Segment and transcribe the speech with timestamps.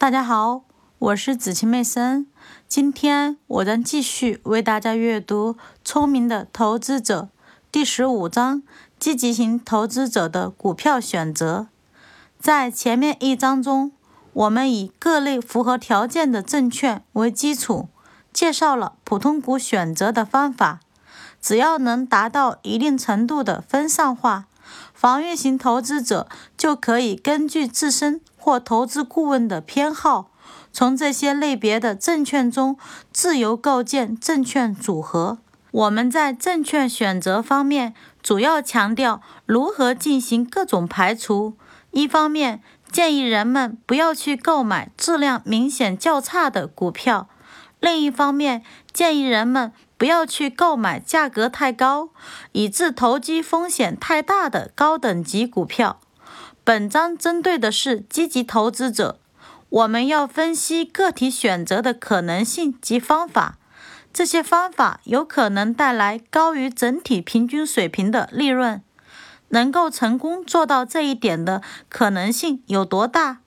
[0.00, 0.62] 大家好，
[1.00, 2.28] 我是子晴妹森。
[2.68, 7.30] 今天我将继续为大家阅读《聪明的投资者》
[7.72, 8.62] 第十五章：
[9.00, 11.66] 积极型投资者的股票选择。
[12.38, 13.90] 在前面一章中，
[14.34, 17.88] 我们以各类符合条件的证券为基础，
[18.32, 20.78] 介绍了普通股选择的方法。
[21.42, 24.44] 只要能达到一定程度的分散化，
[24.94, 30.30] 防御型投资者就可以根据自身或投资顾问的偏好，
[30.72, 32.78] 从这些类别的证券中
[33.12, 35.38] 自由构建证券组合。
[35.70, 41.56] 我们在证券选择方面主要强调如何进行各种排除。
[41.90, 47.28] 一方面，建议人们不要去购买质量明显较差的股票；
[47.80, 48.62] 另一方面，
[48.92, 49.72] 建议人们。
[49.98, 52.10] 不要去购买价格太高，
[52.52, 55.98] 以致投机风险太大的高等级股票。
[56.68, 59.18] 本章针对的是积极投资者，
[59.70, 63.56] 我们要分析个体选择的可能性及方法。
[64.12, 68.82] 这些方法有可能带来高于整体平均水平的利润。
[69.48, 73.38] 能够成功做到这一点的可能性有多大？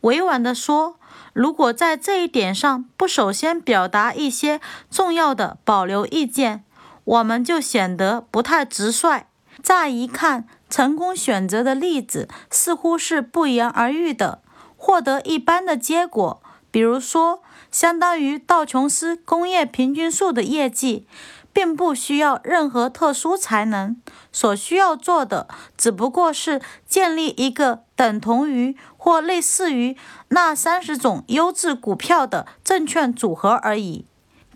[0.00, 0.96] 委婉地说。
[1.34, 6.64] 如果在这一点上不首先表达一些重要的保留意见，
[7.04, 9.26] 我们就显得不太直率。
[9.62, 14.40] 乍一看，成功选择的例子似乎是不言而喻的，
[14.78, 21.06] 获得一般的结果，比如说，相当于道琼斯工业平均数的业绩。
[21.54, 24.00] 并不需要任何特殊才能，
[24.32, 29.94] 所需要做的只不过是建立一个等同于或类似于
[30.28, 34.06] 那三十种优质股票的证券组合而已。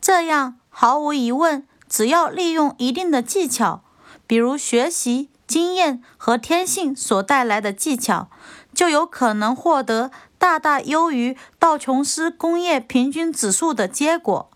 [0.00, 3.82] 这样，毫无疑问，只要利用一定的技巧，
[4.26, 8.28] 比如学习、经验和天性所带来的技巧，
[8.74, 14.50] 就有可能获得大大优于道琼斯工业平均指数的结果。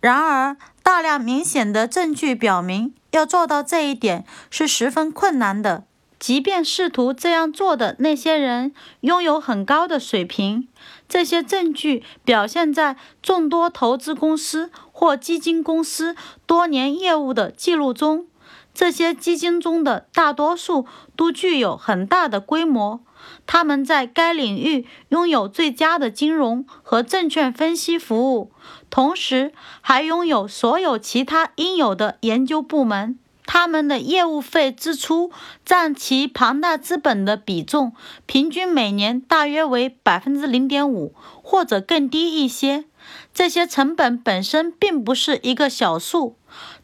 [0.00, 5.84] 然而，大量明显的证据表明，要做到这一点是十分困难的。
[6.18, 10.66] 即便试图这样做的那些人拥有很高的水平，
[11.06, 18.26] 这些证据表现在众多投资公司或基金公司多年业务的记录中。
[18.76, 20.84] 这些基金中的大多数
[21.16, 23.00] 都具有很大的规模。
[23.46, 28.52] 他们在该领域拥有最佳的金融和证券分析服务，
[28.90, 33.18] 同时还拥有所有其他应有的研究部门。
[33.46, 35.30] 他们的业务费支出
[35.64, 37.94] 占其庞大资本的比重，
[38.26, 42.84] 平均每年大约为百分之零点五，或者更低一些。
[43.32, 46.36] 这些成本本身并不是一个小数，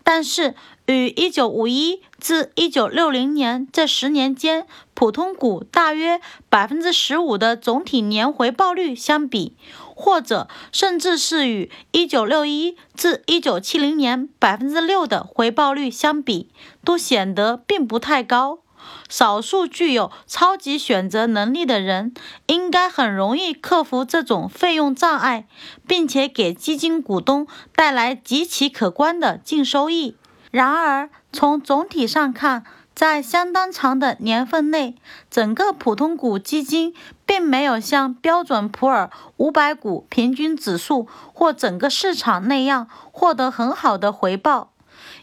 [0.03, 0.54] 但是。
[0.92, 9.56] 与1951至1960年这十年间普通股大约百分之十五的总体年回报率相比，
[9.94, 16.48] 或者甚至是与1961至1970年百分之六的回报率相比，
[16.84, 18.60] 都显得并不太高。
[19.09, 22.12] 少数具有超级选择能力的人，
[22.47, 25.47] 应该很容易克服这种费用障碍，
[25.86, 30.16] 并且给基金股东带来极其可观的净收益。
[30.53, 32.65] 然而，从总体上看，
[32.95, 34.97] 在相当长的年份内，
[35.31, 44.73] 整个普通股基金并没有像标准普尔五百股平均指数或整个市场那样获得很好的回报。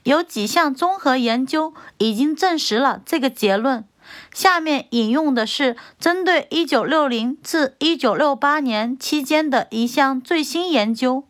[0.02, 3.86] 有几项综合研究已经证实了这个结论。
[4.34, 11.26] 下面引用的是针对1960至1968年期间的一项最新研究。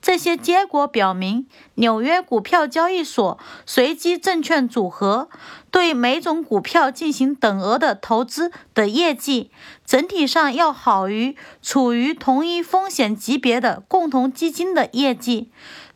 [0.00, 5.28] 这些结果表明，纽约股票交易所随机证券组合
[5.70, 9.50] 对每种股票进行等额的投资的业绩，
[9.84, 15.50] 整体上要好于处于同一风险级别的共同基金的业绩。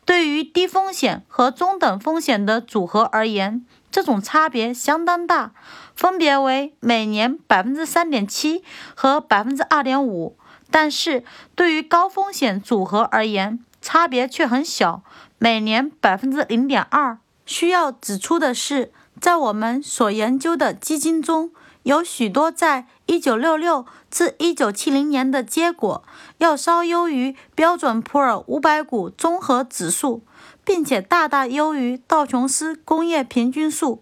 [0.05, 5.53] 对于低风险和中等风险的组合而言，这种差别相当大，
[5.95, 8.65] 分别为每年百分之三点七
[8.95, 10.37] 和百分之二点五。
[10.69, 11.23] 但是
[11.55, 15.03] 对于高风险组合而言，差别却很小，
[15.37, 17.17] 每年百分之零点二。
[17.45, 21.51] 需要指出的是，在我们所研究的基金中，
[21.83, 26.01] 有许多在一九六六至一九七零年的结果
[26.37, 30.23] 要稍优于标准普尔五百股综合指数，
[30.63, 34.01] 并且大大优于道琼斯工业平均数。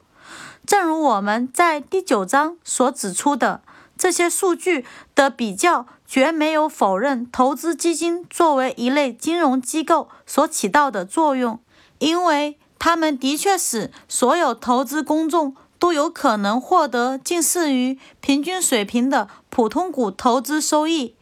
[0.67, 3.63] 正如我们在第九章所指出的。
[4.01, 4.83] 这些数据
[5.13, 11.59] 的比较绝没有否认投资基金作为一类金融机构所起到的作用，
[11.99, 21.15] 因为它们的确使所有投资公众都有可能获得近似于平均水平的普通股投资收益。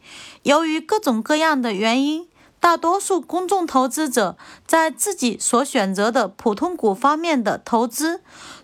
[0.44, 2.26] 由于各种各样的原因，
[2.60, 8.22] 大多数公众投资者在自己所选择的普通股方面的投资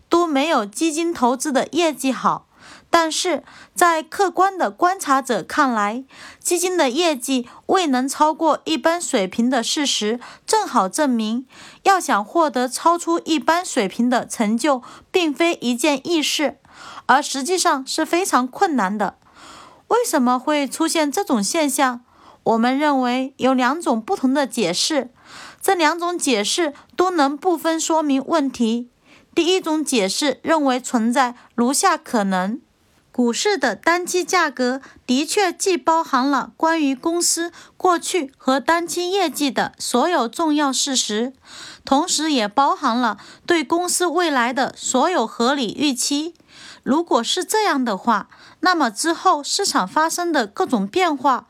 [0.09, 2.46] 都没有基金投资的业绩好。
[2.99, 3.43] 但是
[3.75, 6.03] 在客观的观察者看来，
[6.41, 11.47] 基金的业绩未能超过一般水平的事实，正好证明，
[11.83, 16.57] 要想获得超出一般水平的成就，并非一件易事，
[17.05, 19.19] 而实际上是非常困难的。
[19.89, 22.01] 为什么会出现这种现象？
[22.45, 25.11] 我们认为有两种不同的解释，
[25.61, 28.89] 这两种解释都能部分说明问题。
[29.35, 32.59] 第一种解释认为存在如下可能。
[33.17, 41.33] 股市的单期价格的确既包含了关于公司过去和单期业绩的所有重要事实，
[41.83, 43.17] 同时也包含了
[43.47, 46.35] 对公司未来的所有合理预期。
[46.83, 48.29] 如果是这样的话，
[48.61, 51.47] 那么之后市场发生的各种变化，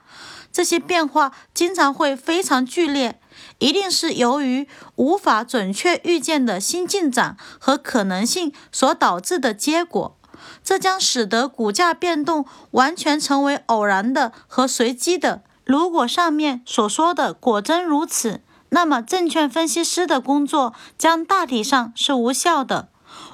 [0.52, 3.20] 这些变化经常会非常剧烈，
[3.58, 10.15] 一定是由于无法准确预见的新进展和可能性所导致的结果。
[10.62, 15.42] 这将使得股价变动完全成为偶然的和随机的。
[15.64, 22.88] 如果上面所说的果真如此，那么证券分析师的工作将大体上是无效的，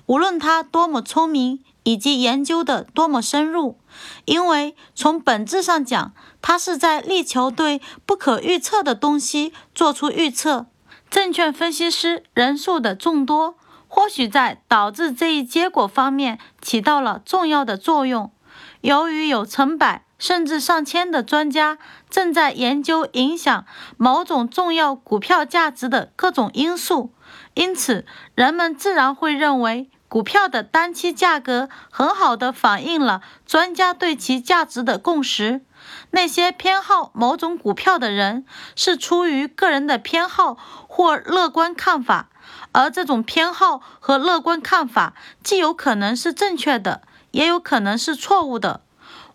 [0.06, 3.78] 无论他多么聪明以及研究的多么深入，
[4.24, 10.66] 因为从本质上讲，他是在力求对不可预测的东西做出预测。
[11.10, 13.56] 证券分析师人数的众多。
[13.94, 18.32] 或许在导致这一结果方面起到了重要的作用。
[18.80, 21.76] 由于有成百甚至上千的专家
[22.08, 23.66] 正在研究影响
[23.98, 27.12] 某种重要股票价值的各种因素，
[27.52, 35.60] 因此人们自然会认为股票的单期价格很好的反映了专家对其价值的共识。
[36.12, 40.56] 那些偏好某种股票的人是出于个人的偏好
[40.88, 42.30] 或乐观看法。
[42.72, 48.82] 而这种偏好和乐观看法，既有可能是正确的，也有可能是错误的。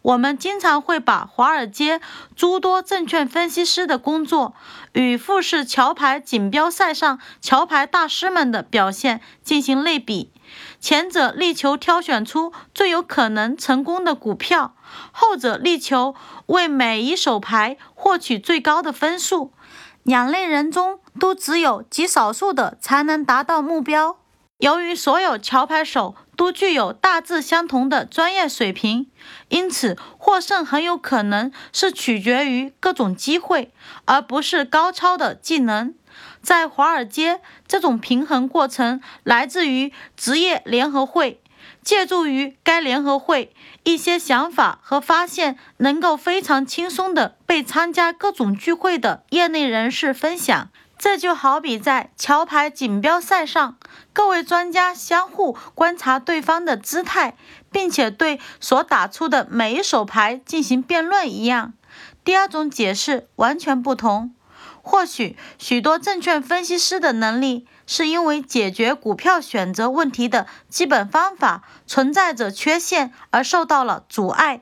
[0.04, 2.00] 我们经常会把华尔街
[2.36, 4.54] 诸多证券分析师的工作
[4.94, 10.32] 与富士桥牌锦标赛上桥牌大师们的表现进行类比。
[10.80, 14.76] 前者力求挑选出最有可能成功的股票，
[15.12, 16.16] 后者力求
[16.46, 19.52] 为每一手牌获取最高的分数。
[20.08, 24.16] 两类人中都只有极少数的才能达到目标。
[24.58, 29.12] 由于所有桥牌手都具有大致相同的专业水平，
[29.50, 33.74] 因此获胜很有可能是取决于各种机会，
[34.06, 35.94] 而不是高超的技能。
[36.42, 41.42] 在华尔街，这种平衡过程来自于职业联合会。
[41.88, 43.56] 借助于该联合会，
[43.86, 50.68] 一些想法和发现能够非常轻松地被参加各种聚会的业内人士分享。
[50.98, 53.78] 这就好比在桥牌锦标赛上，
[54.12, 57.38] 各位专家相互观察对方的姿态，
[57.72, 61.72] 并且对所打出的每一手牌进行辩论一样。
[62.26, 64.34] 第二种解释完全不同。
[64.88, 74.62] 或许许多证券分析师的能力是因为解决股票选择问题的基本方法存在着缺陷而受到了阻碍。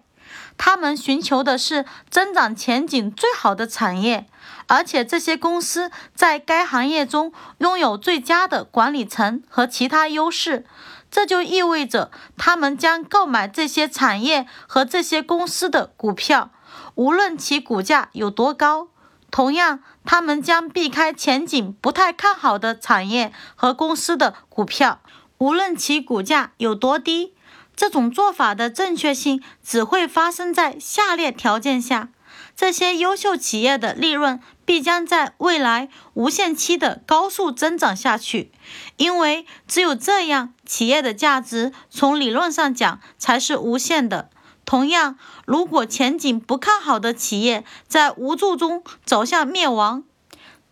[0.58, 4.26] 他们寻求的是增长前景最好的产业，
[4.68, 10.66] 而且这些公司在该行业中拥有最佳的管理层和其他优势。
[11.12, 16.50] 这就意味着他们将购买这些产业和这些公司的股票，
[16.96, 18.88] 无论其股价有多高。
[19.36, 25.02] 同样，他们将避开前景不太看好的产业和公司的股票，
[25.40, 27.34] 无论其股价有多低。
[27.76, 32.08] 这种做法的正确性只会发生在下列条件下：
[32.56, 38.54] 这些优秀企业的利润必将在未来无限期的高速增长下去，
[38.96, 44.30] 因为只有这样，企业的价值从理论上讲才是无限的。
[44.66, 50.04] 同样，如果前景不看好的企业在无助中走向灭亡，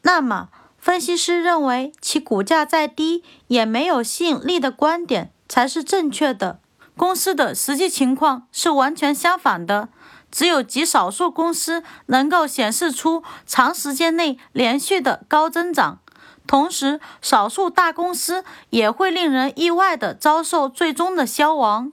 [0.02, 6.60] 那么分析师认为其股价再低也没有吸引力的观点才是正确的。
[6.98, 9.90] 公司的实际情况是完全相反的，
[10.32, 16.00] 只有极少数公司能够显示出长时间内连续的高增长，
[16.46, 21.92] 同时少数大公司也会令人意外地遭受最终的消亡。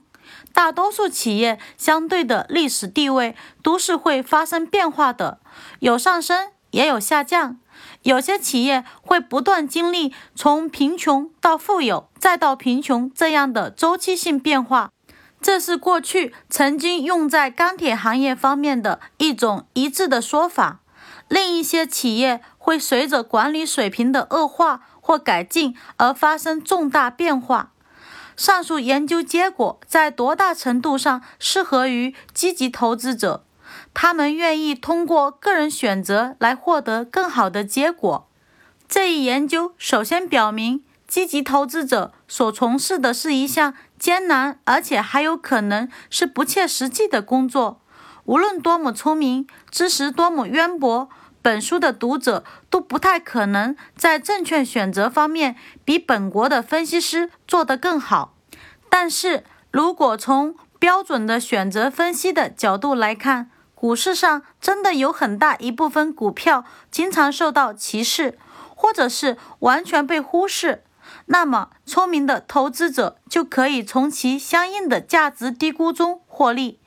[0.53, 5.39] 大多数企业相对的历史地位都是会发生变化的，
[5.79, 7.57] 有上升也有下降。
[8.03, 14.91] 有些企业会不断经历从贫穷到富有，再到贫穷这样的周期性变化。
[15.41, 20.79] 这是过去曾经用在钢铁行业方面的一种一致的说法。
[21.27, 27.70] 另一些企业会随着管理水平的恶化或改进而发生重大变化。
[28.41, 33.43] 上述研究结果在多大程度上适合于积极投资者？
[33.93, 38.27] 他们愿意通过个人选择来获得更好的结果。
[38.89, 43.75] 这一研究首先表明，积极投资者所从事的是一项。
[43.99, 47.79] 艰难，而且还有可能是不切实际的工作。
[48.25, 51.07] 无论多么聪明，知识多么渊博，
[51.41, 58.35] 本书的读者都不太可能在证券选择方面比本国的分析师做得更好。
[58.89, 68.37] 但是如果从标准的选择分析的角度来看，股市上真的有很大一部分股票经常受到歧视，
[68.75, 70.83] 或者是完全被忽视。
[71.25, 76.79] 那么，聪明的投资者就可以从其相应的价值低估中获利。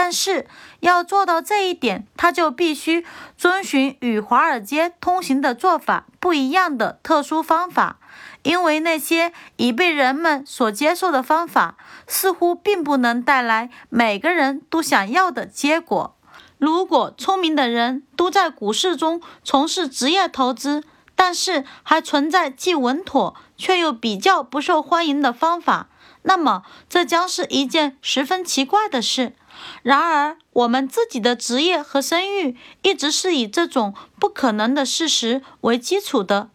[0.00, 0.46] 但是，
[0.78, 3.04] 要做到这一点，他就必须
[3.36, 7.98] 遵循与华尔街通行的做法不一样的特殊方法，
[8.44, 11.76] 因为那些已被人们所接受的方法
[12.06, 16.14] 似乎并不能带来每个人都想要的结果。
[16.58, 20.84] 如果聪明的人都在股市中从事职业投资，
[21.16, 25.88] 但是还存在既稳妥却又比较不受欢迎的方法，
[26.22, 29.32] 那么这将是一件十分奇怪的事。
[29.82, 36.50] 然而，我们自己的职业和声誉一直是以这种不可能的事实为基础的。